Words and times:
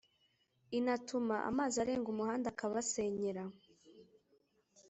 inatuma 0.79 1.35
amazi 1.49 1.75
arenga 1.83 2.07
umuhanda 2.13 2.47
akabasenyera 2.51 3.43